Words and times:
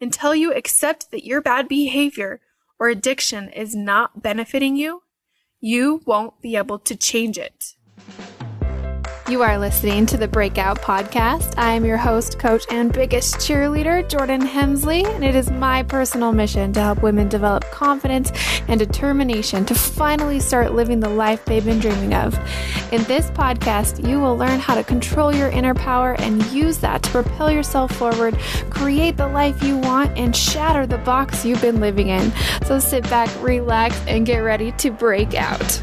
until 0.00 0.34
you 0.34 0.52
accept 0.52 1.10
that 1.10 1.24
your 1.24 1.40
bad 1.40 1.68
behavior 1.68 2.40
or 2.78 2.88
addiction 2.88 3.48
is 3.50 3.74
not 3.74 4.22
benefiting 4.22 4.76
you, 4.76 5.02
you 5.60 6.02
won't 6.06 6.40
be 6.40 6.56
able 6.56 6.78
to 6.78 6.96
change 6.96 7.36
it. 7.36 7.74
You 9.28 9.42
are 9.42 9.58
listening 9.58 10.06
to 10.06 10.16
the 10.16 10.26
Breakout 10.26 10.80
Podcast. 10.80 11.52
I 11.58 11.74
am 11.74 11.84
your 11.84 11.98
host, 11.98 12.38
coach, 12.38 12.64
and 12.70 12.90
biggest 12.90 13.34
cheerleader, 13.34 14.08
Jordan 14.08 14.40
Hemsley, 14.40 15.04
and 15.04 15.22
it 15.22 15.34
is 15.34 15.50
my 15.50 15.82
personal 15.82 16.32
mission 16.32 16.72
to 16.72 16.80
help 16.80 17.02
women 17.02 17.28
develop 17.28 17.70
confidence 17.70 18.32
and 18.68 18.80
determination 18.80 19.66
to 19.66 19.74
finally 19.74 20.40
start 20.40 20.72
living 20.72 21.00
the 21.00 21.10
life 21.10 21.44
they've 21.44 21.62
been 21.62 21.78
dreaming 21.78 22.14
of. 22.14 22.32
In 22.90 23.02
this 23.04 23.30
podcast, 23.32 24.08
you 24.08 24.18
will 24.18 24.34
learn 24.34 24.60
how 24.60 24.74
to 24.74 24.82
control 24.82 25.34
your 25.34 25.50
inner 25.50 25.74
power 25.74 26.14
and 26.20 26.42
use 26.46 26.78
that 26.78 27.02
to 27.02 27.10
propel 27.10 27.50
yourself 27.50 27.94
forward, 27.94 28.34
create 28.70 29.18
the 29.18 29.28
life 29.28 29.62
you 29.62 29.76
want, 29.76 30.16
and 30.16 30.34
shatter 30.34 30.86
the 30.86 30.96
box 30.98 31.44
you've 31.44 31.60
been 31.60 31.80
living 31.80 32.08
in. 32.08 32.32
So 32.64 32.78
sit 32.78 33.02
back, 33.10 33.28
relax, 33.42 33.94
and 34.06 34.24
get 34.24 34.38
ready 34.38 34.72
to 34.72 34.90
break 34.90 35.34
out. 35.34 35.82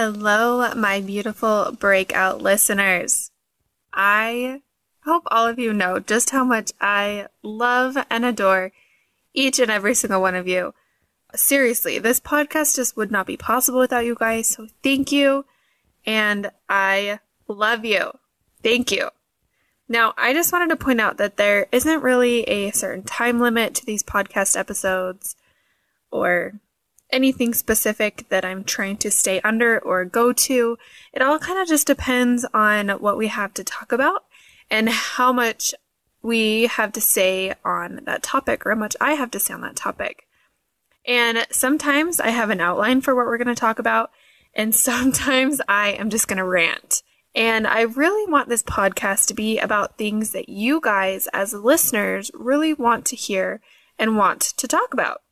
Hello, 0.00 0.72
my 0.76 1.00
beautiful 1.00 1.72
breakout 1.72 2.40
listeners. 2.40 3.32
I 3.92 4.62
hope 5.04 5.24
all 5.26 5.48
of 5.48 5.58
you 5.58 5.72
know 5.72 5.98
just 5.98 6.30
how 6.30 6.44
much 6.44 6.70
I 6.80 7.26
love 7.42 7.98
and 8.08 8.24
adore 8.24 8.70
each 9.34 9.58
and 9.58 9.72
every 9.72 9.94
single 9.94 10.20
one 10.20 10.36
of 10.36 10.46
you. 10.46 10.72
Seriously, 11.34 11.98
this 11.98 12.20
podcast 12.20 12.76
just 12.76 12.96
would 12.96 13.10
not 13.10 13.26
be 13.26 13.36
possible 13.36 13.80
without 13.80 14.06
you 14.06 14.14
guys. 14.14 14.50
So 14.50 14.68
thank 14.84 15.10
you. 15.10 15.46
And 16.06 16.52
I 16.68 17.18
love 17.48 17.84
you. 17.84 18.12
Thank 18.62 18.92
you. 18.92 19.10
Now, 19.88 20.14
I 20.16 20.32
just 20.32 20.52
wanted 20.52 20.68
to 20.68 20.76
point 20.76 21.00
out 21.00 21.16
that 21.16 21.38
there 21.38 21.66
isn't 21.72 22.04
really 22.04 22.44
a 22.44 22.70
certain 22.70 23.02
time 23.02 23.40
limit 23.40 23.74
to 23.74 23.84
these 23.84 24.04
podcast 24.04 24.56
episodes 24.56 25.34
or 26.12 26.60
anything 27.10 27.54
specific 27.54 28.28
that 28.28 28.44
I'm 28.44 28.64
trying 28.64 28.96
to 28.98 29.10
stay 29.10 29.40
under 29.40 29.78
or 29.78 30.04
go 30.04 30.32
to. 30.32 30.78
It 31.12 31.22
all 31.22 31.38
kind 31.38 31.58
of 31.58 31.68
just 31.68 31.86
depends 31.86 32.44
on 32.52 32.88
what 32.88 33.16
we 33.16 33.28
have 33.28 33.54
to 33.54 33.64
talk 33.64 33.92
about 33.92 34.24
and 34.70 34.88
how 34.88 35.32
much 35.32 35.74
we 36.22 36.66
have 36.66 36.92
to 36.92 37.00
say 37.00 37.54
on 37.64 38.00
that 38.04 38.22
topic 38.22 38.66
or 38.66 38.70
how 38.70 38.78
much 38.78 38.96
I 39.00 39.12
have 39.12 39.30
to 39.32 39.40
say 39.40 39.54
on 39.54 39.60
that 39.62 39.76
topic. 39.76 40.26
And 41.06 41.46
sometimes 41.50 42.20
I 42.20 42.30
have 42.30 42.50
an 42.50 42.60
outline 42.60 43.00
for 43.00 43.14
what 43.14 43.26
we're 43.26 43.38
going 43.38 43.48
to 43.48 43.54
talk 43.54 43.78
about, 43.78 44.10
and 44.54 44.74
sometimes 44.74 45.60
I 45.68 45.90
am 45.92 46.10
just 46.10 46.28
going 46.28 46.38
to 46.38 46.44
rant. 46.44 47.02
And 47.34 47.66
I 47.66 47.82
really 47.82 48.30
want 48.30 48.48
this 48.48 48.62
podcast 48.62 49.26
to 49.26 49.34
be 49.34 49.58
about 49.58 49.96
things 49.96 50.32
that 50.32 50.48
you 50.48 50.80
guys, 50.82 51.28
as 51.32 51.52
listeners, 51.54 52.30
really 52.34 52.74
want 52.74 53.04
to 53.06 53.16
hear 53.16 53.60
and 53.98 54.16
want 54.16 54.40
to 54.40 54.66
talk 54.66 54.92
about. 54.92 55.22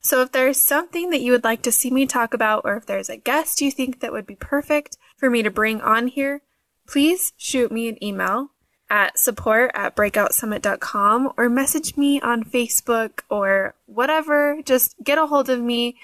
So 0.00 0.22
if 0.22 0.32
there's 0.32 0.62
something 0.62 1.10
that 1.10 1.20
you 1.20 1.32
would 1.32 1.44
like 1.44 1.62
to 1.62 1.72
see 1.72 1.90
me 1.90 2.06
talk 2.06 2.32
about, 2.32 2.62
or 2.64 2.76
if 2.76 2.86
there's 2.86 3.08
a 3.08 3.16
guest 3.16 3.60
you 3.60 3.70
think 3.70 4.00
that 4.00 4.12
would 4.12 4.26
be 4.26 4.36
perfect 4.36 4.96
for 5.16 5.28
me 5.28 5.42
to 5.42 5.50
bring 5.50 5.80
on 5.80 6.06
here, 6.06 6.42
please 6.86 7.32
shoot 7.36 7.72
me 7.72 7.88
an 7.88 8.02
email 8.02 8.50
at 8.90 9.18
support 9.18 9.70
at 9.74 9.94
breakoutsummit.com 9.94 11.32
or 11.36 11.48
message 11.48 11.96
me 11.96 12.20
on 12.20 12.44
Facebook 12.44 13.20
or 13.28 13.74
whatever. 13.86 14.62
Just 14.64 14.94
get 15.02 15.18
a 15.18 15.26
hold 15.26 15.50
of 15.50 15.60
me 15.60 15.96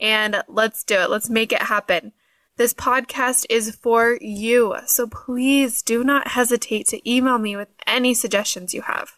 and 0.00 0.42
let's 0.48 0.82
do 0.82 0.96
it. 0.96 1.10
Let's 1.10 1.30
make 1.30 1.52
it 1.52 1.62
happen. 1.62 2.12
This 2.56 2.74
podcast 2.74 3.46
is 3.48 3.74
for 3.74 4.18
you, 4.20 4.76
so 4.86 5.06
please 5.06 5.82
do 5.82 6.04
not 6.04 6.28
hesitate 6.28 6.86
to 6.88 7.10
email 7.10 7.38
me 7.38 7.56
with 7.56 7.68
any 7.86 8.12
suggestions 8.12 8.74
you 8.74 8.82
have. 8.82 9.12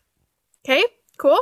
Okay, 0.65 0.85
cool? 1.19 1.41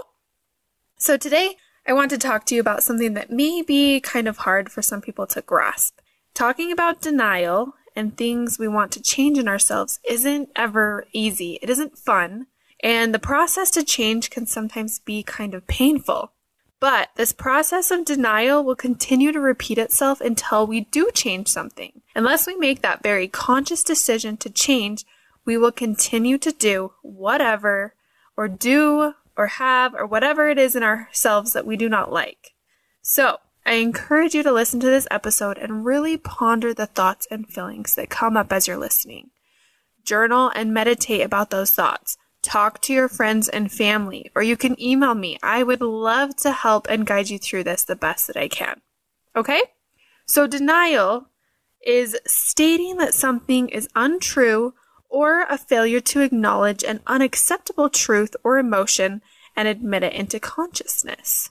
So 0.96 1.16
today 1.16 1.56
I 1.86 1.92
want 1.92 2.10
to 2.10 2.18
talk 2.18 2.46
to 2.46 2.54
you 2.54 2.60
about 2.60 2.84
something 2.84 3.14
that 3.14 3.30
may 3.30 3.62
be 3.62 4.00
kind 4.00 4.28
of 4.28 4.38
hard 4.38 4.70
for 4.70 4.82
some 4.82 5.00
people 5.00 5.26
to 5.28 5.42
grasp. 5.42 5.98
Talking 6.32 6.70
about 6.70 7.00
denial 7.02 7.74
and 7.96 8.16
things 8.16 8.58
we 8.58 8.68
want 8.68 8.92
to 8.92 9.02
change 9.02 9.38
in 9.38 9.48
ourselves 9.48 9.98
isn't 10.08 10.50
ever 10.54 11.06
easy. 11.12 11.58
It 11.60 11.68
isn't 11.68 11.98
fun. 11.98 12.46
And 12.82 13.12
the 13.12 13.18
process 13.18 13.70
to 13.72 13.84
change 13.84 14.30
can 14.30 14.46
sometimes 14.46 15.00
be 15.00 15.22
kind 15.22 15.54
of 15.54 15.66
painful. 15.66 16.32
But 16.80 17.10
this 17.16 17.32
process 17.32 17.90
of 17.90 18.04
denial 18.04 18.64
will 18.64 18.74
continue 18.74 19.30
to 19.30 19.40
repeat 19.40 19.78
itself 19.78 20.20
until 20.20 20.66
we 20.66 20.80
do 20.80 21.10
change 21.14 21.48
something. 21.48 22.02
Unless 22.16 22.46
we 22.46 22.56
make 22.56 22.82
that 22.82 23.02
very 23.02 23.28
conscious 23.28 23.84
decision 23.84 24.36
to 24.38 24.50
change, 24.50 25.04
we 25.44 25.56
will 25.56 25.70
continue 25.70 26.38
to 26.38 26.50
do 26.50 26.92
whatever 27.02 27.94
or 28.36 28.48
do 28.48 29.14
or 29.36 29.46
have 29.46 29.94
or 29.94 30.06
whatever 30.06 30.48
it 30.48 30.58
is 30.58 30.76
in 30.76 30.82
ourselves 30.82 31.52
that 31.52 31.66
we 31.66 31.76
do 31.76 31.88
not 31.88 32.12
like. 32.12 32.52
So, 33.00 33.38
I 33.64 33.74
encourage 33.74 34.34
you 34.34 34.42
to 34.42 34.52
listen 34.52 34.80
to 34.80 34.86
this 34.86 35.06
episode 35.10 35.56
and 35.56 35.84
really 35.84 36.16
ponder 36.16 36.74
the 36.74 36.86
thoughts 36.86 37.26
and 37.30 37.48
feelings 37.48 37.94
that 37.94 38.10
come 38.10 38.36
up 38.36 38.52
as 38.52 38.66
you're 38.66 38.76
listening. 38.76 39.30
Journal 40.04 40.50
and 40.54 40.74
meditate 40.74 41.20
about 41.20 41.50
those 41.50 41.70
thoughts. 41.70 42.16
Talk 42.42 42.80
to 42.82 42.92
your 42.92 43.08
friends 43.08 43.48
and 43.48 43.70
family, 43.70 44.30
or 44.34 44.42
you 44.42 44.56
can 44.56 44.80
email 44.82 45.14
me. 45.14 45.38
I 45.44 45.62
would 45.62 45.80
love 45.80 46.34
to 46.38 46.50
help 46.50 46.88
and 46.90 47.06
guide 47.06 47.30
you 47.30 47.38
through 47.38 47.64
this 47.64 47.84
the 47.84 47.94
best 47.94 48.26
that 48.26 48.36
I 48.36 48.48
can. 48.48 48.80
Okay? 49.36 49.62
So, 50.26 50.48
denial 50.48 51.28
is 51.86 52.16
stating 52.26 52.96
that 52.96 53.14
something 53.14 53.68
is 53.68 53.88
untrue 53.94 54.74
or 55.12 55.42
a 55.42 55.58
failure 55.58 56.00
to 56.00 56.22
acknowledge 56.22 56.82
an 56.82 57.00
unacceptable 57.06 57.90
truth 57.90 58.34
or 58.42 58.58
emotion 58.58 59.20
and 59.54 59.68
admit 59.68 60.02
it 60.02 60.14
into 60.14 60.40
consciousness. 60.40 61.50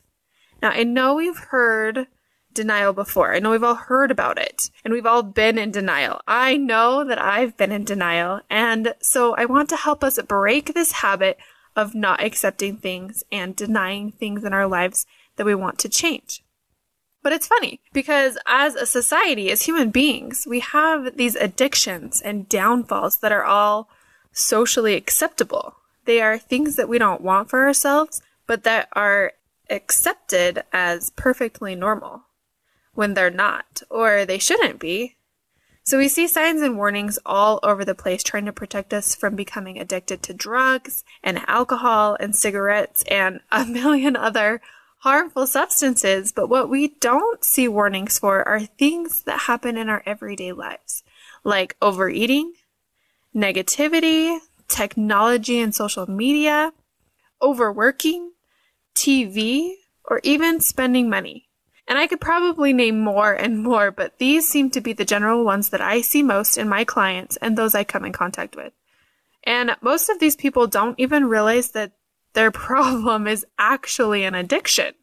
Now, 0.61 0.71
I 0.71 0.83
know 0.83 1.13
we've 1.13 1.37
heard 1.37 2.07
denial 2.53 2.91
before. 2.91 3.33
I 3.33 3.39
know 3.39 3.51
we've 3.51 3.63
all 3.63 3.75
heard 3.75 4.11
about 4.11 4.37
it 4.37 4.69
and 4.83 4.93
we've 4.93 5.05
all 5.05 5.23
been 5.23 5.57
in 5.57 5.71
denial. 5.71 6.21
I 6.27 6.57
know 6.57 7.05
that 7.05 7.21
I've 7.21 7.55
been 7.55 7.71
in 7.71 7.85
denial. 7.85 8.41
And 8.49 8.95
so 8.99 9.35
I 9.35 9.45
want 9.45 9.69
to 9.69 9.77
help 9.77 10.03
us 10.03 10.19
break 10.23 10.73
this 10.73 10.91
habit 10.93 11.37
of 11.75 11.95
not 11.95 12.21
accepting 12.21 12.77
things 12.77 13.23
and 13.31 13.55
denying 13.55 14.11
things 14.11 14.43
in 14.43 14.53
our 14.53 14.67
lives 14.67 15.05
that 15.37 15.45
we 15.45 15.55
want 15.55 15.79
to 15.79 15.89
change. 15.89 16.43
But 17.23 17.33
it's 17.33 17.47
funny 17.47 17.81
because 17.93 18.37
as 18.47 18.75
a 18.75 18.85
society, 18.85 19.51
as 19.51 19.63
human 19.63 19.91
beings, 19.91 20.47
we 20.47 20.59
have 20.59 21.17
these 21.17 21.35
addictions 21.35 22.21
and 22.21 22.49
downfalls 22.49 23.17
that 23.17 23.31
are 23.31 23.43
all 23.43 23.89
socially 24.31 24.95
acceptable. 24.95 25.75
They 26.05 26.19
are 26.21 26.37
things 26.37 26.75
that 26.77 26.89
we 26.89 26.97
don't 26.97 27.21
want 27.21 27.49
for 27.49 27.65
ourselves, 27.65 28.21
but 28.47 28.63
that 28.63 28.89
are 28.93 29.33
accepted 29.69 30.63
as 30.73 31.11
perfectly 31.11 31.75
normal 31.75 32.23
when 32.93 33.13
they're 33.13 33.29
not, 33.29 33.81
or 33.89 34.25
they 34.25 34.39
shouldn't 34.39 34.79
be. 34.79 35.15
So 35.83 35.97
we 35.97 36.07
see 36.07 36.27
signs 36.27 36.61
and 36.61 36.77
warnings 36.77 37.17
all 37.25 37.59
over 37.63 37.83
the 37.83 37.95
place 37.95 38.23
trying 38.23 38.45
to 38.45 38.53
protect 38.53 38.93
us 38.93 39.15
from 39.15 39.35
becoming 39.35 39.79
addicted 39.79 40.21
to 40.23 40.33
drugs 40.33 41.03
and 41.23 41.41
alcohol 41.47 42.17
and 42.19 42.35
cigarettes 42.35 43.03
and 43.09 43.41
a 43.51 43.65
million 43.65 44.15
other 44.15 44.61
harmful 45.01 45.47
substances, 45.47 46.31
but 46.31 46.47
what 46.47 46.69
we 46.69 46.89
don't 46.99 47.43
see 47.43 47.67
warnings 47.67 48.19
for 48.19 48.47
are 48.47 48.59
things 48.59 49.23
that 49.23 49.39
happen 49.39 49.75
in 49.75 49.89
our 49.89 50.03
everyday 50.05 50.51
lives, 50.51 51.03
like 51.43 51.75
overeating, 51.81 52.53
negativity, 53.35 54.37
technology 54.67 55.59
and 55.59 55.73
social 55.73 56.09
media, 56.09 56.71
overworking, 57.41 58.31
TV, 58.93 59.73
or 60.05 60.21
even 60.23 60.59
spending 60.59 61.09
money. 61.09 61.49
And 61.87 61.97
I 61.97 62.05
could 62.05 62.21
probably 62.21 62.71
name 62.71 62.99
more 62.99 63.33
and 63.33 63.63
more, 63.63 63.89
but 63.89 64.19
these 64.19 64.47
seem 64.47 64.69
to 64.71 64.81
be 64.81 64.93
the 64.93 65.03
general 65.03 65.43
ones 65.43 65.69
that 65.69 65.81
I 65.81 66.01
see 66.01 66.21
most 66.21 66.59
in 66.59 66.69
my 66.69 66.83
clients 66.83 67.37
and 67.37 67.57
those 67.57 67.73
I 67.73 67.83
come 67.83 68.05
in 68.05 68.13
contact 68.13 68.55
with. 68.55 68.71
And 69.43 69.75
most 69.81 70.09
of 70.09 70.19
these 70.19 70.35
people 70.35 70.67
don't 70.67 70.99
even 70.99 71.25
realize 71.25 71.71
that 71.71 71.93
their 72.33 72.51
problem 72.69 73.27
is 73.27 73.45
actually 73.57 74.23
an 74.23 74.35
addiction. 74.35 74.93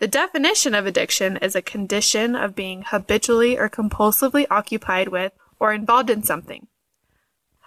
The 0.00 0.08
definition 0.08 0.74
of 0.74 0.86
addiction 0.86 1.36
is 1.36 1.54
a 1.54 1.60
condition 1.60 2.34
of 2.34 2.56
being 2.56 2.84
habitually 2.86 3.58
or 3.58 3.68
compulsively 3.68 4.46
occupied 4.50 5.08
with 5.08 5.32
or 5.58 5.74
involved 5.74 6.08
in 6.08 6.22
something. 6.22 6.68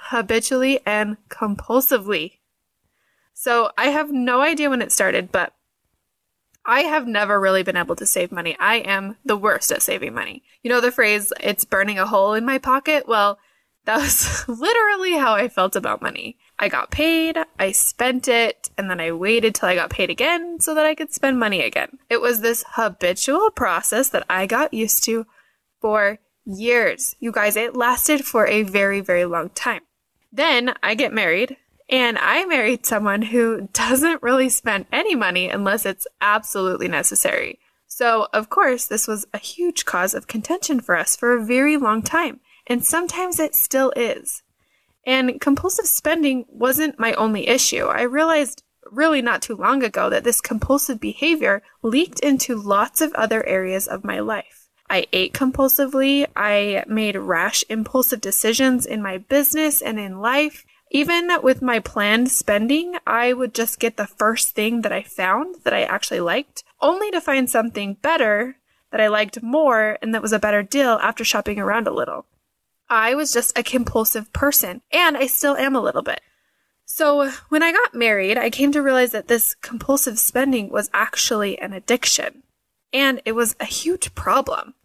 Habitually 0.09 0.79
and 0.83 1.17
compulsively. 1.29 2.39
So 3.35 3.69
I 3.77 3.89
have 3.89 4.11
no 4.11 4.41
idea 4.41 4.71
when 4.71 4.81
it 4.81 4.91
started, 4.91 5.31
but 5.31 5.53
I 6.65 6.81
have 6.81 7.07
never 7.07 7.39
really 7.39 7.61
been 7.61 7.77
able 7.77 7.95
to 7.97 8.05
save 8.07 8.31
money. 8.31 8.57
I 8.59 8.77
am 8.77 9.17
the 9.23 9.37
worst 9.37 9.71
at 9.71 9.83
saving 9.83 10.15
money. 10.15 10.41
You 10.63 10.71
know 10.71 10.81
the 10.81 10.91
phrase, 10.91 11.31
it's 11.39 11.65
burning 11.65 11.99
a 11.99 12.07
hole 12.07 12.33
in 12.33 12.45
my 12.45 12.57
pocket? 12.57 13.07
Well, 13.07 13.37
that 13.85 13.97
was 13.97 14.47
literally 14.47 15.13
how 15.13 15.33
I 15.33 15.49
felt 15.49 15.75
about 15.75 16.01
money. 16.01 16.37
I 16.59 16.69
got 16.69 16.91
paid, 16.91 17.37
I 17.59 17.71
spent 17.71 18.27
it, 18.27 18.69
and 18.77 18.89
then 18.89 18.99
I 18.99 19.11
waited 19.11 19.55
till 19.55 19.69
I 19.69 19.75
got 19.75 19.89
paid 19.89 20.09
again 20.09 20.59
so 20.59 20.73
that 20.75 20.85
I 20.85 20.95
could 20.95 21.13
spend 21.13 21.39
money 21.39 21.61
again. 21.61 21.97
It 22.09 22.21
was 22.21 22.39
this 22.39 22.63
habitual 22.75 23.51
process 23.51 24.09
that 24.09 24.25
I 24.29 24.45
got 24.45 24.73
used 24.73 25.03
to 25.05 25.25
for 25.81 26.19
years. 26.45 27.15
You 27.19 27.31
guys, 27.31 27.55
it 27.55 27.75
lasted 27.75 28.25
for 28.25 28.47
a 28.47 28.63
very, 28.63 29.01
very 29.01 29.25
long 29.25 29.49
time. 29.49 29.81
Then 30.31 30.73
I 30.81 30.95
get 30.95 31.13
married, 31.13 31.57
and 31.89 32.17
I 32.17 32.45
married 32.45 32.85
someone 32.85 33.23
who 33.23 33.67
doesn't 33.73 34.23
really 34.23 34.49
spend 34.49 34.85
any 34.91 35.15
money 35.15 35.49
unless 35.49 35.85
it's 35.85 36.07
absolutely 36.21 36.87
necessary. 36.87 37.59
So, 37.87 38.27
of 38.33 38.49
course, 38.49 38.87
this 38.87 39.07
was 39.07 39.27
a 39.33 39.37
huge 39.37 39.85
cause 39.85 40.15
of 40.15 40.25
contention 40.25 40.79
for 40.79 40.97
us 40.97 41.15
for 41.15 41.33
a 41.37 41.45
very 41.45 41.77
long 41.77 42.01
time, 42.01 42.39
and 42.67 42.85
sometimes 42.85 43.39
it 43.39 43.55
still 43.55 43.91
is. 43.95 44.43
And 45.05 45.39
compulsive 45.41 45.85
spending 45.85 46.45
wasn't 46.47 46.99
my 46.99 47.13
only 47.13 47.47
issue. 47.47 47.85
I 47.85 48.03
realized 48.03 48.63
really 48.91 49.21
not 49.21 49.41
too 49.41 49.55
long 49.55 49.83
ago 49.83 50.09
that 50.09 50.23
this 50.23 50.41
compulsive 50.41 50.99
behavior 50.99 51.61
leaked 51.81 52.19
into 52.19 52.55
lots 52.55 53.01
of 53.01 53.13
other 53.13 53.45
areas 53.45 53.87
of 53.87 54.03
my 54.03 54.19
life. 54.19 54.69
I 54.89 55.07
ate 55.11 55.33
compulsively. 55.33 56.27
I 56.35 56.83
made 56.87 57.15
rash, 57.15 57.63
impulsive 57.69 58.21
decisions 58.21 58.85
in 58.85 59.01
my 59.01 59.17
business 59.17 59.81
and 59.81 59.99
in 59.99 60.19
life. 60.19 60.65
Even 60.91 61.29
with 61.41 61.61
my 61.61 61.79
planned 61.79 62.29
spending, 62.29 62.95
I 63.07 63.33
would 63.33 63.55
just 63.55 63.79
get 63.79 63.97
the 63.97 64.05
first 64.05 64.49
thing 64.49 64.81
that 64.81 64.91
I 64.91 65.01
found 65.01 65.55
that 65.63 65.73
I 65.73 65.83
actually 65.83 66.19
liked 66.19 66.63
only 66.79 67.09
to 67.11 67.21
find 67.21 67.49
something 67.49 67.95
better 67.95 68.57
that 68.91 69.01
I 69.01 69.07
liked 69.07 69.41
more 69.41 69.97
and 70.01 70.13
that 70.13 70.21
was 70.21 70.33
a 70.33 70.37
better 70.37 70.61
deal 70.61 70.99
after 71.01 71.23
shopping 71.23 71.59
around 71.59 71.87
a 71.87 71.93
little. 71.93 72.27
I 72.93 73.15
was 73.15 73.31
just 73.31 73.57
a 73.57 73.63
compulsive 73.63 74.31
person, 74.33 74.81
and 74.91 75.17
I 75.17 75.27
still 75.27 75.55
am 75.55 75.75
a 75.75 75.81
little 75.81 76.01
bit. 76.01 76.21
So, 76.85 77.31
when 77.49 77.63
I 77.63 77.71
got 77.71 77.95
married, 77.95 78.37
I 78.37 78.49
came 78.49 78.71
to 78.73 78.81
realize 78.81 79.11
that 79.11 79.27
this 79.27 79.55
compulsive 79.55 80.19
spending 80.19 80.69
was 80.69 80.89
actually 80.93 81.57
an 81.59 81.73
addiction, 81.73 82.43
and 82.91 83.21
it 83.25 83.31
was 83.31 83.55
a 83.59 83.65
huge 83.65 84.13
problem. 84.15 84.75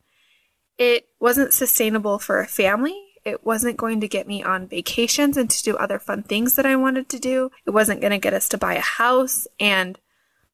It 0.79 1.09
wasn't 1.21 1.53
sustainable 1.53 2.19
for 2.19 2.41
a 2.41 2.47
family. 2.47 2.99
It 3.25 3.45
wasn't 3.45 3.77
going 3.77 4.01
to 4.01 4.09
get 4.09 4.29
me 4.29 4.43
on 4.43 4.69
vacations 4.69 5.37
and 5.37 5.51
to 5.51 5.63
do 5.63 5.77
other 5.77 5.99
fun 5.99 6.23
things 6.23 6.55
that 6.55 6.65
I 6.65 6.77
wanted 6.77 7.09
to 7.11 7.19
do. 7.19 7.51
It 7.67 7.71
wasn't 7.71 8.01
going 8.01 8.13
to 8.13 8.19
get 8.19 8.33
us 8.33 8.49
to 8.51 8.59
buy 8.59 8.75
a 8.75 8.81
house, 8.81 9.47
and 9.61 9.99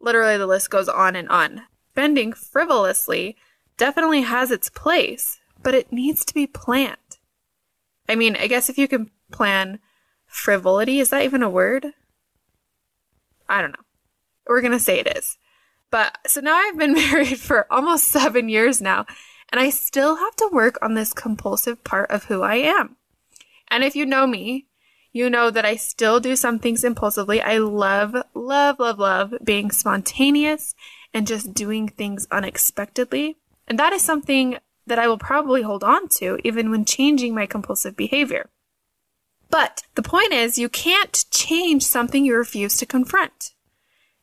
Literally, 0.04 0.36
the 0.36 0.46
list 0.46 0.68
goes 0.68 0.88
on 0.88 1.16
and 1.16 1.30
on. 1.30 1.62
Spending 1.92 2.34
frivolously 2.34 3.36
definitely 3.78 4.20
has 4.20 4.50
its 4.50 4.68
place, 4.68 5.40
but 5.62 5.74
it 5.74 5.90
needs 5.90 6.26
to 6.26 6.34
be 6.34 6.46
planned. 6.46 7.13
I 8.08 8.14
mean, 8.14 8.36
I 8.36 8.46
guess 8.46 8.68
if 8.68 8.78
you 8.78 8.88
can 8.88 9.10
plan 9.32 9.78
frivolity, 10.26 11.00
is 11.00 11.10
that 11.10 11.22
even 11.22 11.42
a 11.42 11.50
word? 11.50 11.86
I 13.48 13.60
don't 13.60 13.72
know. 13.72 13.84
We're 14.46 14.60
going 14.60 14.72
to 14.72 14.78
say 14.78 14.98
it 14.98 15.16
is. 15.16 15.38
But 15.90 16.18
so 16.26 16.40
now 16.40 16.54
I've 16.54 16.78
been 16.78 16.92
married 16.94 17.38
for 17.38 17.66
almost 17.72 18.06
seven 18.06 18.48
years 18.48 18.80
now, 18.80 19.06
and 19.50 19.60
I 19.60 19.70
still 19.70 20.16
have 20.16 20.36
to 20.36 20.50
work 20.52 20.78
on 20.82 20.94
this 20.94 21.12
compulsive 21.12 21.84
part 21.84 22.10
of 22.10 22.24
who 22.24 22.42
I 22.42 22.56
am. 22.56 22.96
And 23.68 23.84
if 23.84 23.96
you 23.96 24.04
know 24.06 24.26
me, 24.26 24.66
you 25.12 25.30
know 25.30 25.50
that 25.50 25.64
I 25.64 25.76
still 25.76 26.18
do 26.18 26.34
some 26.34 26.58
things 26.58 26.82
impulsively. 26.82 27.40
I 27.40 27.58
love, 27.58 28.16
love, 28.34 28.80
love, 28.80 28.98
love 28.98 29.34
being 29.44 29.70
spontaneous 29.70 30.74
and 31.14 31.26
just 31.26 31.54
doing 31.54 31.88
things 31.88 32.26
unexpectedly. 32.32 33.36
And 33.68 33.78
that 33.78 33.92
is 33.92 34.02
something 34.02 34.58
that 34.86 34.98
I 34.98 35.08
will 35.08 35.19
probably 35.19 35.62
hold 35.62 35.82
on 35.82 36.08
to 36.16 36.38
even 36.44 36.70
when 36.70 36.84
changing 36.84 37.34
my 37.34 37.46
compulsive 37.46 37.96
behavior. 37.96 38.50
But 39.50 39.82
the 39.94 40.02
point 40.02 40.32
is, 40.32 40.58
you 40.58 40.69
can't 40.69 41.25
change 41.31 41.84
something 41.84 42.25
you 42.25 42.36
refuse 42.36 42.76
to 42.78 42.86
confront. 42.86 43.52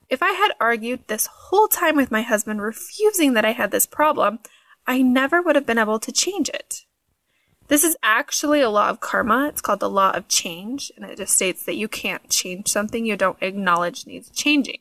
If 0.10 0.22
I 0.22 0.32
had 0.32 0.52
argued 0.60 1.08
this 1.08 1.28
whole 1.28 1.68
time 1.68 1.96
with 1.96 2.12
my 2.12 2.22
husband, 2.22 2.62
refusing 2.62 3.34
that 3.34 3.46
I 3.46 3.54
had 3.54 3.72
this 3.72 3.86
problem, 3.86 4.40
I 4.86 5.02
never 5.02 5.42
would 5.42 5.56
have 5.56 5.66
been 5.66 5.78
able 5.78 6.00
to 6.00 6.12
change 6.12 6.50
it. 6.50 6.82
This 7.70 7.86
is 7.86 7.96
actually 8.04 8.60
a 8.60 8.70
law 8.70 8.90
of 8.90 9.00
karma. 9.00 9.48
It's 9.48 9.62
called 9.62 9.80
the 9.80 9.90
law 9.90 10.12
of 10.12 10.28
change, 10.28 10.92
and 10.98 11.06
it 11.06 11.18
just 11.18 11.34
states 11.34 11.64
that 11.64 11.78
you 11.78 11.88
can't 11.88 12.30
change 12.30 12.68
something 12.68 13.06
you 13.06 13.16
don't 13.16 13.42
acknowledge 13.42 14.06
needs 14.06 14.30
changing. 14.30 14.80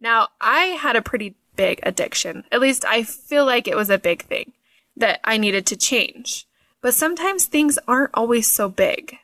Now, 0.00 0.28
I 0.40 0.76
had 0.80 0.96
a 0.96 1.02
pretty 1.02 1.36
big 1.54 1.78
addiction. 1.84 2.42
At 2.50 2.60
least 2.60 2.84
I 2.84 3.04
feel 3.04 3.46
like 3.46 3.68
it 3.68 3.76
was 3.76 3.90
a 3.90 3.98
big 3.98 4.24
thing 4.24 4.54
that 4.98 5.20
I 5.24 5.36
needed 5.36 5.66
to 5.66 5.76
change. 5.76 6.46
But 6.80 6.94
sometimes 6.94 7.46
things 7.46 7.78
aren't 7.88 8.10
always 8.14 8.50
so 8.50 8.68
big. 8.68 9.16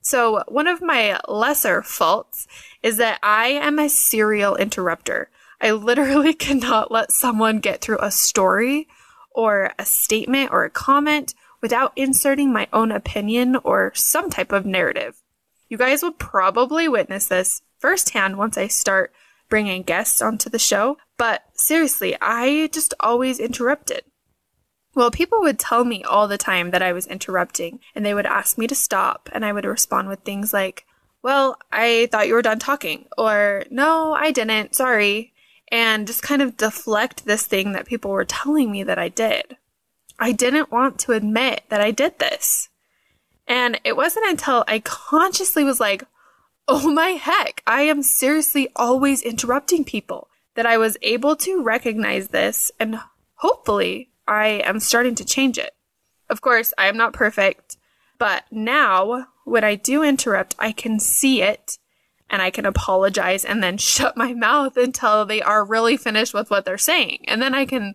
So, 0.00 0.42
one 0.48 0.66
of 0.66 0.82
my 0.82 1.20
lesser 1.28 1.82
faults 1.82 2.48
is 2.82 2.96
that 2.96 3.20
I 3.22 3.48
am 3.48 3.78
a 3.78 3.88
serial 3.88 4.56
interrupter. 4.56 5.30
I 5.60 5.70
literally 5.70 6.34
cannot 6.46 6.90
let 6.90 7.12
someone 7.12 7.60
get 7.60 7.80
through 7.80 7.98
a 8.00 8.10
story 8.10 8.88
or 9.30 9.72
a 9.78 9.84
statement 9.84 10.50
or 10.52 10.64
a 10.64 10.70
comment 10.70 11.34
without 11.60 11.92
inserting 11.94 12.52
my 12.52 12.66
own 12.72 12.90
opinion 12.90 13.56
or 13.62 13.92
some 13.94 14.28
type 14.28 14.52
of 14.52 14.66
narrative. 14.66 15.22
You 15.68 15.78
guys 15.78 16.02
will 16.02 16.12
probably 16.12 16.88
witness 16.88 17.28
this 17.28 17.62
firsthand 17.78 18.36
once 18.36 18.58
I 18.58 18.66
start 18.66 19.12
bringing 19.48 19.82
guests 19.82 20.20
onto 20.20 20.50
the 20.50 20.58
show, 20.58 20.98
but 21.16 21.44
seriously, 21.54 22.16
I 22.20 22.68
just 22.72 22.94
always 23.00 23.38
interrupted. 23.38 24.02
Well, 24.94 25.10
people 25.10 25.40
would 25.40 25.58
tell 25.58 25.84
me 25.84 26.04
all 26.04 26.28
the 26.28 26.38
time 26.38 26.70
that 26.70 26.82
I 26.82 26.92
was 26.92 27.06
interrupting, 27.06 27.80
and 27.94 28.04
they 28.04 28.14
would 28.14 28.26
ask 28.26 28.58
me 28.58 28.66
to 28.66 28.74
stop, 28.74 29.28
and 29.32 29.44
I 29.44 29.52
would 29.52 29.64
respond 29.64 30.08
with 30.08 30.20
things 30.20 30.52
like, 30.52 30.84
Well, 31.22 31.56
I 31.70 32.08
thought 32.12 32.28
you 32.28 32.34
were 32.34 32.42
done 32.42 32.58
talking, 32.58 33.06
or 33.16 33.64
No, 33.70 34.12
I 34.12 34.32
didn't, 34.32 34.74
sorry, 34.74 35.32
and 35.70 36.06
just 36.06 36.22
kind 36.22 36.42
of 36.42 36.58
deflect 36.58 37.24
this 37.24 37.46
thing 37.46 37.72
that 37.72 37.86
people 37.86 38.10
were 38.10 38.26
telling 38.26 38.70
me 38.70 38.82
that 38.82 38.98
I 38.98 39.08
did. 39.08 39.56
I 40.18 40.32
didn't 40.32 40.70
want 40.70 40.98
to 41.00 41.12
admit 41.12 41.64
that 41.70 41.80
I 41.80 41.90
did 41.90 42.18
this. 42.18 42.68
And 43.48 43.80
it 43.82 43.96
wasn't 43.96 44.28
until 44.28 44.64
I 44.68 44.78
consciously 44.80 45.64
was 45.64 45.80
like, 45.80 46.04
oh 46.68 46.90
my 46.90 47.10
heck, 47.10 47.62
I 47.66 47.82
am 47.82 48.02
seriously 48.02 48.68
always 48.76 49.22
interrupting 49.22 49.84
people 49.84 50.28
that 50.54 50.66
I 50.66 50.76
was 50.78 50.96
able 51.02 51.34
to 51.36 51.62
recognize 51.62 52.28
this 52.28 52.70
and 52.78 53.00
hopefully 53.36 54.11
I 54.26 54.46
am 54.64 54.80
starting 54.80 55.14
to 55.16 55.24
change 55.24 55.58
it. 55.58 55.74
Of 56.28 56.40
course, 56.40 56.72
I 56.78 56.86
am 56.86 56.96
not 56.96 57.12
perfect, 57.12 57.76
but 58.18 58.44
now 58.50 59.26
when 59.44 59.64
I 59.64 59.74
do 59.74 60.02
interrupt, 60.02 60.54
I 60.58 60.72
can 60.72 61.00
see 61.00 61.42
it 61.42 61.78
and 62.30 62.40
I 62.40 62.50
can 62.50 62.64
apologize 62.64 63.44
and 63.44 63.62
then 63.62 63.76
shut 63.78 64.16
my 64.16 64.32
mouth 64.32 64.76
until 64.76 65.24
they 65.24 65.42
are 65.42 65.64
really 65.64 65.96
finished 65.96 66.34
with 66.34 66.50
what 66.50 66.64
they're 66.64 66.78
saying. 66.78 67.24
And 67.28 67.42
then 67.42 67.54
I 67.54 67.66
can 67.66 67.94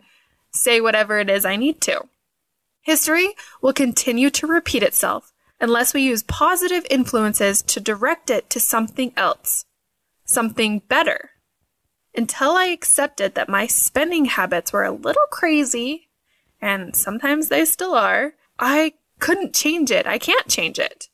say 0.51 0.79
whatever 0.81 1.19
it 1.19 1.29
is 1.29 1.45
I 1.45 1.55
need 1.55 1.81
to. 1.81 2.07
History 2.81 3.33
will 3.61 3.73
continue 3.73 4.29
to 4.29 4.47
repeat 4.47 4.83
itself 4.83 5.33
unless 5.59 5.93
we 5.93 6.01
use 6.01 6.23
positive 6.23 6.85
influences 6.89 7.61
to 7.63 7.79
direct 7.79 8.29
it 8.29 8.49
to 8.51 8.59
something 8.59 9.11
else, 9.17 9.65
something 10.25 10.79
better. 10.87 11.31
Until 12.15 12.51
I 12.51 12.65
accepted 12.65 13.35
that 13.35 13.49
my 13.49 13.67
spending 13.67 14.25
habits 14.25 14.71
were 14.71 14.83
a 14.83 14.91
little 14.91 15.27
crazy, 15.31 16.06
and 16.61 16.95
sometimes 16.95 17.49
they 17.49 17.65
still 17.65 17.93
are, 17.93 18.33
I 18.59 18.93
couldn't 19.19 19.53
change 19.53 19.91
it. 19.91 20.07
I 20.07 20.17
can't 20.17 20.47
change 20.47 20.79
it. 20.79 21.09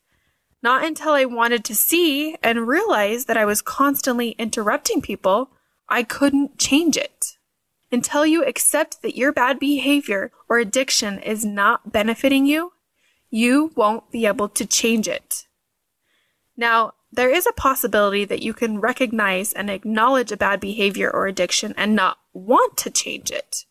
Not 0.62 0.84
until 0.84 1.12
I 1.12 1.26
wanted 1.26 1.64
to 1.66 1.74
see 1.74 2.36
and 2.42 2.66
realize 2.66 3.26
that 3.26 3.36
I 3.36 3.44
was 3.44 3.60
constantly 3.60 4.30
interrupting 4.30 5.02
people, 5.02 5.50
I 5.88 6.02
couldn't 6.02 6.58
change 6.58 6.96
it. 6.96 7.36
Until 7.92 8.26
you 8.26 8.44
accept 8.44 9.02
that 9.02 9.16
your 9.16 9.30
bad 9.30 9.58
behavior 9.58 10.32
or 10.48 10.58
addiction 10.58 11.18
is 11.18 11.44
not 11.44 11.92
benefiting 11.92 12.46
you, 12.46 12.72
you 13.30 13.72
won't 13.76 14.10
be 14.10 14.26
able 14.26 14.48
to 14.48 14.64
change 14.64 15.06
it. 15.06 15.46
Now, 16.56 16.94
there 17.12 17.30
is 17.30 17.46
a 17.46 17.52
possibility 17.52 18.24
that 18.24 18.42
you 18.42 18.54
can 18.54 18.80
recognize 18.80 19.52
and 19.52 19.70
acknowledge 19.70 20.32
a 20.32 20.36
bad 20.36 20.60
behavior 20.60 21.10
or 21.10 21.26
addiction 21.26 21.74
and 21.76 21.94
not 21.94 22.18
want 22.32 22.76
to 22.78 22.90
change 22.90 23.30
it. 23.30 23.64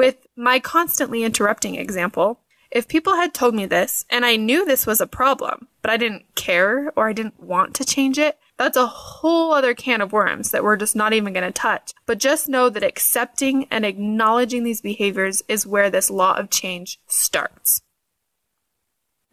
With 0.00 0.26
my 0.34 0.60
constantly 0.60 1.24
interrupting 1.24 1.74
example, 1.74 2.40
if 2.70 2.88
people 2.88 3.16
had 3.16 3.34
told 3.34 3.54
me 3.54 3.66
this 3.66 4.06
and 4.08 4.24
I 4.24 4.36
knew 4.36 4.64
this 4.64 4.86
was 4.86 4.98
a 4.98 5.06
problem, 5.06 5.68
but 5.82 5.90
I 5.90 5.98
didn't 5.98 6.34
care 6.34 6.90
or 6.96 7.06
I 7.06 7.12
didn't 7.12 7.38
want 7.38 7.74
to 7.74 7.84
change 7.84 8.18
it, 8.18 8.38
that's 8.56 8.78
a 8.78 8.86
whole 8.86 9.52
other 9.52 9.74
can 9.74 10.00
of 10.00 10.10
worms 10.10 10.52
that 10.52 10.64
we're 10.64 10.78
just 10.78 10.96
not 10.96 11.12
even 11.12 11.34
going 11.34 11.44
to 11.44 11.52
touch. 11.52 11.92
But 12.06 12.16
just 12.16 12.48
know 12.48 12.70
that 12.70 12.82
accepting 12.82 13.66
and 13.70 13.84
acknowledging 13.84 14.64
these 14.64 14.80
behaviors 14.80 15.42
is 15.48 15.66
where 15.66 15.90
this 15.90 16.08
law 16.08 16.34
of 16.34 16.48
change 16.48 16.98
starts. 17.06 17.82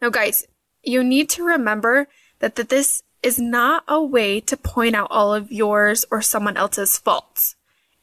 Now, 0.02 0.10
guys, 0.10 0.44
you 0.82 1.02
need 1.02 1.30
to 1.30 1.44
remember 1.44 2.08
that, 2.40 2.56
that 2.56 2.68
this 2.68 3.02
is 3.22 3.38
not 3.38 3.84
a 3.88 4.04
way 4.04 4.38
to 4.40 4.54
point 4.54 4.94
out 4.94 5.08
all 5.10 5.32
of 5.32 5.50
yours 5.50 6.04
or 6.10 6.20
someone 6.20 6.58
else's 6.58 6.98
faults. 6.98 7.56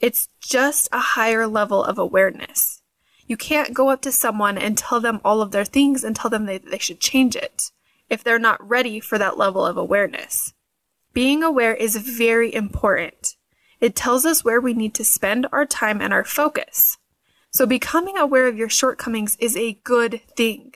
It's 0.06 0.30
just 0.40 0.88
a 0.92 1.00
higher 1.00 1.48
level 1.48 1.84
of 1.84 1.98
awareness. 1.98 2.84
You 3.26 3.38
can't 3.38 3.74
go 3.74 3.90
up 3.90 4.04
to 4.04 4.12
someone 4.12 4.56
and 4.56 4.78
tell 4.78 5.00
them 5.00 5.20
all 5.26 5.42
of 5.42 5.50
their 5.50 5.66
things 5.66 6.04
and 6.04 6.16
tell 6.16 6.30
them 6.30 6.46
they, 6.46 6.60
they 6.60 6.78
should 6.78 7.00
change 7.00 7.36
it 7.36 7.72
if 8.08 8.24
they're 8.24 8.38
not 8.38 8.70
ready 8.70 9.00
for 9.00 9.18
that 9.18 9.36
level 9.36 9.66
of 9.66 9.78
awareness. 9.78 10.54
Being 11.14 11.42
aware 11.42 11.74
is 11.74 11.96
very 11.96 12.54
important. 12.54 13.36
It 13.80 13.96
tells 13.96 14.28
us 14.28 14.46
where 14.46 14.62
we 14.62 14.76
need 14.76 14.94
to 14.94 15.04
spend 15.04 15.48
our 15.52 15.66
time 15.66 16.02
and 16.02 16.14
our 16.14 16.24
focus. 16.24 17.00
So 17.50 17.66
becoming 17.66 18.16
aware 18.16 18.46
of 18.46 18.60
your 18.60 18.70
shortcomings 18.70 19.36
is 19.40 19.58
a 19.58 19.80
good 19.84 20.22
thing, 20.38 20.76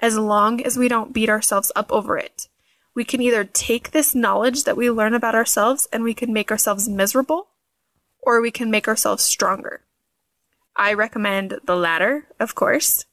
as 0.00 0.16
long 0.16 0.62
as 0.62 0.78
we 0.78 0.88
don't 0.88 1.12
beat 1.12 1.28
ourselves 1.28 1.70
up 1.76 1.92
over 1.92 2.16
it. 2.16 2.48
we 2.94 3.04
can 3.04 3.20
either 3.20 3.44
take 3.44 3.90
this 3.90 4.14
knowledge 4.14 4.64
that 4.64 4.76
we 4.76 4.90
learn 4.90 5.12
about 5.12 5.34
ourselves 5.34 5.86
and 5.92 6.02
we 6.02 6.14
can 6.14 6.32
make 6.32 6.50
ourselves 6.50 6.88
miserable, 6.88 7.49
or 8.22 8.40
we 8.40 8.50
can 8.50 8.70
make 8.70 8.88
ourselves 8.88 9.24
stronger. 9.24 9.82
I 10.76 10.94
recommend 10.94 11.60
the 11.64 11.76
latter, 11.76 12.26
of 12.38 12.54
course. 12.54 13.04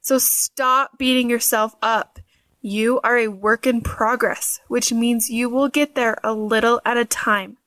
So 0.00 0.18
stop 0.18 0.98
beating 0.98 1.28
yourself 1.28 1.74
up. 1.82 2.20
You 2.60 3.00
are 3.02 3.16
a 3.16 3.28
work 3.28 3.66
in 3.66 3.80
progress, 3.80 4.60
which 4.68 4.92
means 4.92 5.30
you 5.30 5.48
will 5.48 5.68
get 5.68 5.94
there 5.94 6.18
a 6.22 6.32
little 6.32 6.80
at 6.84 6.96
a 6.96 7.04
time. 7.04 7.58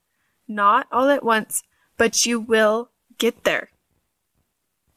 Not 0.48 0.88
all 0.92 1.10
at 1.10 1.24
once, 1.24 1.64
but 1.98 2.26
you 2.26 2.40
will 2.40 2.92
get 3.18 3.44
there. 3.44 3.70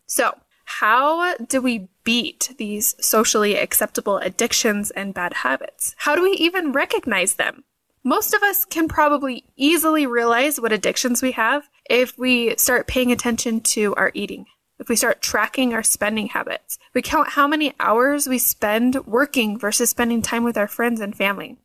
So, 0.07 0.39
how 0.65 1.37
do 1.37 1.61
we 1.61 1.89
beat 2.05 2.55
these 2.59 2.95
socially 3.05 3.57
acceptable 3.57 4.19
addictions 4.19 4.91
and 4.91 5.15
bad 5.15 5.35
habits? 5.35 5.95
How 5.99 6.15
do 6.15 6.23
we 6.23 6.33
even 6.33 6.73
recognize 6.73 7.35
them? 7.35 7.65
Most 8.05 8.35
of 8.35 8.43
us 8.43 8.65
can 8.65 8.89
probably 8.89 9.45
easily 9.57 10.07
realize 10.07 10.61
what 10.61 10.73
addictions 10.73 11.23
we 11.23 11.33
have 11.33 11.69
if 11.93 12.17
we 12.17 12.57
start 12.57 12.87
paying 12.87 13.13
attention 13.13 13.61
to 13.61 13.95
our 13.97 14.11
eating, 14.15 14.47
if 14.79 14.89
we 14.89 14.97
start 14.97 15.21
tracking 15.21 15.75
our 15.75 15.83
spending 15.83 16.29
habits, 16.29 16.79
we 16.95 17.03
count 17.03 17.29
how 17.29 17.47
many 17.47 17.75
hours 17.79 18.27
we 18.27 18.39
spend 18.39 19.05
working 19.05 19.59
versus 19.59 19.91
spending 19.91 20.23
time 20.23 20.43
with 20.43 20.57
our 20.57 20.67
friends 20.67 21.03
and 21.03 21.15
family, 21.15 21.59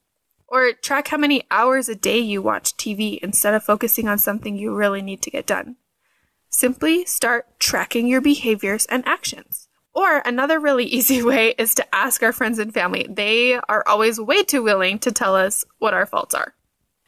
or 0.45 0.73
track 0.73 1.07
how 1.07 1.17
many 1.17 1.43
hours 1.49 1.87
a 1.87 1.95
day 1.95 2.19
you 2.19 2.41
watch 2.41 2.75
TV 2.75 3.19
instead 3.19 3.53
of 3.53 3.63
focusing 3.63 4.09
on 4.09 4.17
something 4.17 4.57
you 4.57 4.75
really 4.75 5.01
need 5.01 5.21
to 5.21 5.31
get 5.31 5.47
done. 5.47 5.77
Simply 6.49 7.05
start 7.05 7.57
tracking 7.57 8.05
your 8.05 8.21
behaviors 8.21 8.85
and 8.87 9.07
actions. 9.07 9.69
Or 9.93 10.21
another 10.25 10.59
really 10.59 10.85
easy 10.97 11.23
way 11.23 11.55
is 11.57 11.73
to 11.75 11.95
ask 11.95 12.21
our 12.21 12.33
friends 12.33 12.59
and 12.59 12.73
family. 12.73 13.07
They 13.09 13.53
are 13.53 13.87
always 13.87 14.19
way 14.19 14.43
too 14.43 14.61
willing 14.61 14.99
to 14.99 15.11
tell 15.13 15.37
us 15.37 15.63
what 15.79 15.93
our 15.93 16.05
faults 16.05 16.35
are. 16.35 16.53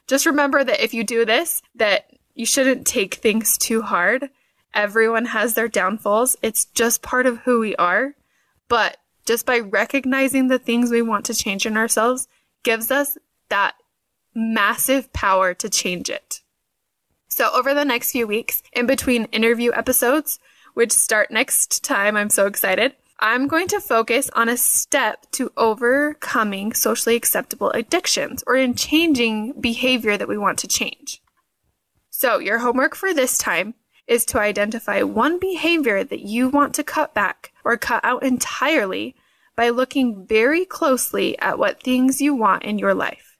Just 0.06 0.24
remember 0.24 0.64
that 0.64 0.82
if 0.82 0.94
you 0.94 1.04
do 1.04 1.26
this, 1.26 1.60
that 1.74 2.10
you 2.40 2.46
shouldn't 2.46 2.86
take 2.86 3.16
things 3.16 3.58
too 3.58 3.82
hard. 3.82 4.30
Everyone 4.72 5.26
has 5.26 5.52
their 5.52 5.68
downfalls. 5.68 6.36
It's 6.40 6.64
just 6.64 7.02
part 7.02 7.26
of 7.26 7.40
who 7.40 7.60
we 7.60 7.76
are. 7.76 8.14
But 8.66 8.96
just 9.26 9.44
by 9.44 9.58
recognizing 9.58 10.48
the 10.48 10.58
things 10.58 10.90
we 10.90 11.02
want 11.02 11.26
to 11.26 11.34
change 11.34 11.66
in 11.66 11.76
ourselves 11.76 12.28
gives 12.62 12.90
us 12.90 13.18
that 13.50 13.74
massive 14.34 15.12
power 15.12 15.52
to 15.52 15.68
change 15.68 16.08
it. 16.08 16.40
So 17.28 17.50
over 17.52 17.74
the 17.74 17.84
next 17.84 18.12
few 18.12 18.26
weeks, 18.26 18.62
in 18.72 18.86
between 18.86 19.24
interview 19.26 19.70
episodes, 19.74 20.38
which 20.72 20.92
start 20.92 21.30
next 21.30 21.84
time. 21.84 22.16
I'm 22.16 22.30
so 22.30 22.46
excited. 22.46 22.94
I'm 23.18 23.48
going 23.48 23.68
to 23.68 23.80
focus 23.80 24.30
on 24.34 24.48
a 24.48 24.56
step 24.56 25.30
to 25.32 25.52
overcoming 25.58 26.72
socially 26.72 27.16
acceptable 27.16 27.70
addictions 27.72 28.42
or 28.46 28.56
in 28.56 28.72
changing 28.72 29.60
behavior 29.60 30.16
that 30.16 30.28
we 30.28 30.38
want 30.38 30.58
to 30.60 30.68
change. 30.68 31.20
So, 32.20 32.38
your 32.38 32.58
homework 32.58 32.94
for 32.94 33.14
this 33.14 33.38
time 33.38 33.72
is 34.06 34.26
to 34.26 34.38
identify 34.38 35.00
one 35.00 35.38
behavior 35.38 36.04
that 36.04 36.20
you 36.20 36.50
want 36.50 36.74
to 36.74 36.84
cut 36.84 37.14
back 37.14 37.50
or 37.64 37.78
cut 37.78 38.04
out 38.04 38.22
entirely 38.22 39.16
by 39.56 39.70
looking 39.70 40.26
very 40.26 40.66
closely 40.66 41.38
at 41.38 41.58
what 41.58 41.82
things 41.82 42.20
you 42.20 42.34
want 42.34 42.62
in 42.62 42.78
your 42.78 42.92
life 42.92 43.38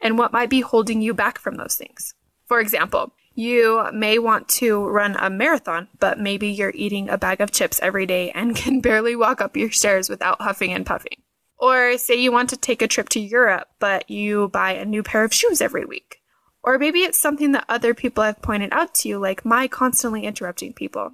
and 0.00 0.16
what 0.16 0.32
might 0.32 0.48
be 0.48 0.62
holding 0.62 1.02
you 1.02 1.12
back 1.12 1.38
from 1.38 1.56
those 1.56 1.74
things. 1.74 2.14
For 2.46 2.58
example, 2.58 3.12
you 3.34 3.86
may 3.92 4.18
want 4.18 4.48
to 4.60 4.82
run 4.82 5.14
a 5.18 5.28
marathon, 5.28 5.88
but 6.00 6.18
maybe 6.18 6.48
you're 6.48 6.72
eating 6.74 7.10
a 7.10 7.18
bag 7.18 7.42
of 7.42 7.50
chips 7.50 7.80
every 7.82 8.06
day 8.06 8.30
and 8.30 8.56
can 8.62 8.80
barely 8.80 9.14
walk 9.14 9.42
up 9.42 9.58
your 9.58 9.70
stairs 9.70 10.08
without 10.08 10.40
huffing 10.40 10.72
and 10.72 10.86
puffing. 10.86 11.20
Or 11.58 11.98
say 11.98 12.14
you 12.14 12.32
want 12.32 12.48
to 12.48 12.56
take 12.56 12.80
a 12.80 12.88
trip 12.88 13.10
to 13.10 13.20
Europe, 13.20 13.68
but 13.78 14.08
you 14.08 14.48
buy 14.48 14.72
a 14.72 14.86
new 14.86 15.02
pair 15.02 15.22
of 15.22 15.34
shoes 15.34 15.60
every 15.60 15.84
week. 15.84 16.21
Or 16.62 16.78
maybe 16.78 17.00
it's 17.00 17.18
something 17.18 17.52
that 17.52 17.64
other 17.68 17.92
people 17.92 18.22
have 18.22 18.40
pointed 18.40 18.72
out 18.72 18.94
to 18.96 19.08
you, 19.08 19.18
like 19.18 19.44
my 19.44 19.66
constantly 19.66 20.24
interrupting 20.24 20.72
people. 20.72 21.12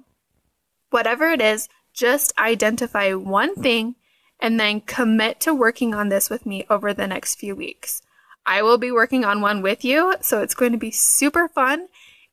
Whatever 0.91 1.27
it 1.31 1.41
is, 1.41 1.67
just 1.93 2.37
identify 2.37 3.13
one 3.13 3.55
thing 3.55 3.95
and 4.39 4.59
then 4.59 4.81
commit 4.81 5.39
to 5.41 5.53
working 5.53 5.93
on 5.93 6.09
this 6.09 6.29
with 6.29 6.45
me 6.45 6.65
over 6.69 6.93
the 6.93 7.07
next 7.07 7.35
few 7.35 7.55
weeks. 7.55 8.01
I 8.45 8.61
will 8.61 8.77
be 8.77 8.91
working 8.91 9.25
on 9.25 9.41
one 9.41 9.61
with 9.61 9.83
you, 9.83 10.15
so 10.21 10.41
it's 10.41 10.55
going 10.55 10.71
to 10.71 10.77
be 10.77 10.91
super 10.91 11.47
fun 11.47 11.87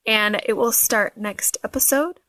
and 0.06 0.40
it 0.46 0.54
will 0.54 0.72
start 0.72 1.16
next 1.16 1.58
episode. 1.64 2.20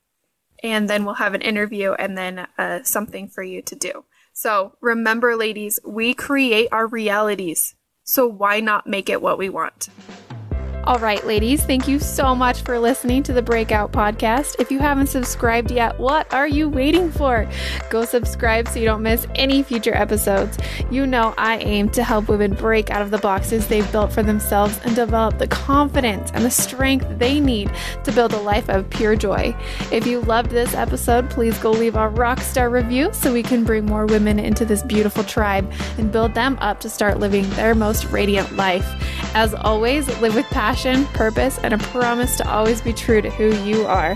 And 0.63 0.89
then 0.89 1.06
we'll 1.06 1.15
have 1.15 1.36
an 1.36 1.41
interview 1.41 1.94
and 1.94 2.17
then 2.17 2.48
uh, 2.58 2.84
something 2.84 3.27
for 3.27 3.44
you 3.44 3.62
to 3.62 3.75
do. 3.75 4.06
So 4.34 4.75
remember, 4.82 5.36
ladies, 5.36 5.79
we 5.86 6.13
create 6.13 6.70
our 6.72 6.88
realities. 6.88 7.75
So 8.03 8.25
why 8.25 8.60
not 8.60 8.88
make 8.88 9.10
it 9.10 9.22
what 9.22 9.38
we 9.38 9.50
want? 9.50 9.89
All 10.88 11.00
right, 11.00 11.27
ladies, 11.27 11.65
thank 11.65 11.86
you 11.89 12.00
so 12.00 12.34
much 12.34 12.62
for 12.62 12.79
listening 12.79 13.22
to 13.24 13.34
the 13.34 13.41
Breakout 13.41 13.91
Podcast. 13.91 14.56
If 14.58 14.72
you 14.72 14.79
haven't 14.79 15.08
subscribed 15.08 15.70
yet, 15.70 16.00
what 16.00 16.34
are 16.34 16.48
you 16.48 16.70
waiting 16.70 17.12
for? 17.12 17.46
Go 17.89 18.06
subscribe 18.06 18.70
so 18.70 18.79
you 18.79 18.86
don't 18.86 19.03
miss 19.03 19.27
any 19.36 19.63
future 19.63 19.94
episodes. 19.94 20.58
You 20.89 21.06
know, 21.06 21.34
I 21.38 21.58
aim 21.58 21.89
to 21.89 22.06
help 22.06 22.29
women 22.29 22.53
break 22.53 22.89
out 22.89 23.01
of 23.01 23.12
the 23.12 23.17
boxes 23.17 23.67
they've 23.67 23.91
built 23.91 24.13
for 24.13 24.24
themselves 24.24 24.79
and 24.86 24.96
develop 24.96 25.39
the 25.39 25.48
confidence 25.50 26.32
and 26.34 26.46
the 26.46 26.50
strength 26.50 27.06
they 27.20 27.41
need 27.41 27.70
to 28.06 28.13
build 28.13 28.32
a 28.32 28.39
life 28.39 28.70
of 28.70 28.89
pure 28.89 29.17
joy. 29.17 29.53
If 29.91 30.08
you 30.08 30.22
loved 30.22 30.51
this 30.51 30.74
episode, 30.74 31.29
please 31.29 31.58
go 31.58 31.72
leave 31.72 31.98
a 31.98 32.08
rock 32.08 32.39
star 32.39 32.70
review 32.70 33.10
so 33.12 33.34
we 33.34 33.44
can 33.44 33.65
bring 33.65 33.86
more 33.86 34.06
women 34.06 34.39
into 34.39 34.63
this 34.63 34.84
beautiful 34.84 35.25
tribe 35.25 35.70
and 35.98 36.13
build 36.13 36.34
them 36.34 36.58
up 36.62 36.79
to 36.79 36.89
start 36.89 37.20
living 37.20 37.50
their 37.51 37.75
most 37.75 38.06
radiant 38.06 38.56
life. 38.56 38.88
As 39.36 39.53
always, 39.53 40.08
live 40.22 40.34
with 40.34 40.46
passion 40.46 40.77
passion, 40.78 41.06
purpose, 41.08 41.58
and 41.64 41.74
a 41.74 41.78
promise 41.80 42.38
to 42.38 42.48
always 42.48 42.82
be 42.82 42.94
true 42.94 43.20
to 43.20 43.32
who 43.32 43.52
you 43.64 43.88
are. 43.88 44.16